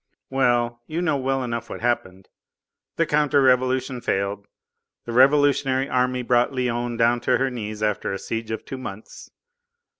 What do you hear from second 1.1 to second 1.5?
well